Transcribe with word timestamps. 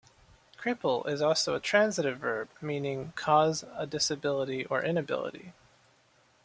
Cripple 0.57 1.07
is 1.07 1.21
also 1.21 1.53
a 1.53 1.59
transitive 1.59 2.17
verb, 2.17 2.49
meaning 2.59 3.11
"cause 3.15 3.63
a 3.75 3.85
disability 3.85 4.65
or 4.65 4.83
inability". 4.83 5.53